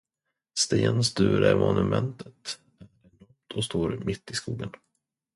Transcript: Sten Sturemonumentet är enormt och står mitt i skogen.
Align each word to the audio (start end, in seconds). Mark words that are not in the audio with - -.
Sten 0.59 1.03
Sturemonumentet 1.03 2.59
är 2.79 2.83
enormt 2.83 3.51
och 3.55 3.63
står 3.65 3.97
mitt 4.05 4.31
i 4.31 4.33
skogen. 4.35 4.69